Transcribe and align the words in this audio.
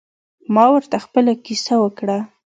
ما 0.53 0.65
ورته 0.73 0.97
خپله 1.05 1.31
کیسه 1.45 1.75
وکړه. 1.81 2.17